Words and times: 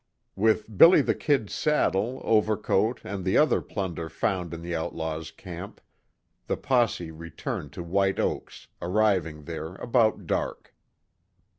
With 0.35 0.79
"Billy 0.79 1.01
the 1.03 1.13
Kid's" 1.13 1.53
saddle, 1.53 2.21
overcoat 2.23 3.01
and 3.03 3.23
the 3.23 3.37
other 3.37 3.61
plunder 3.61 4.09
found 4.09 4.51
in 4.51 4.63
the 4.63 4.73
outlaws' 4.75 5.29
camp, 5.29 5.79
the 6.47 6.57
posse 6.57 7.11
returned 7.11 7.71
to 7.73 7.83
White 7.83 8.19
Oaks, 8.19 8.65
arriving 8.81 9.43
there 9.43 9.75
about 9.75 10.25
dark. 10.25 10.73